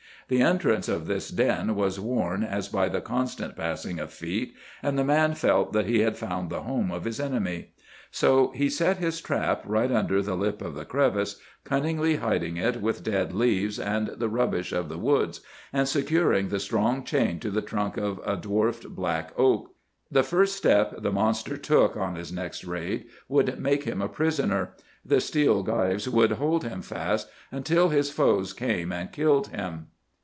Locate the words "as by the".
2.41-3.01